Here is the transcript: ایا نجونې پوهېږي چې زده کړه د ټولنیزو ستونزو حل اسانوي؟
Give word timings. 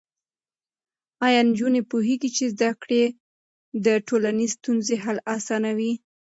ایا 1.25 1.41
نجونې 1.49 1.81
پوهېږي 1.91 2.29
چې 2.37 2.43
زده 2.53 2.69
کړه 2.81 3.03
د 3.85 3.87
ټولنیزو 4.07 4.55
ستونزو 4.57 4.95
حل 5.03 5.17
اسانوي؟ 5.35 5.93